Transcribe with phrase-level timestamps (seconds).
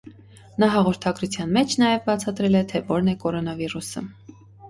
[0.61, 4.07] Նա հաղորդագրության մեջ նաև բացատրել է, թե որն է կորոնավիրուսը։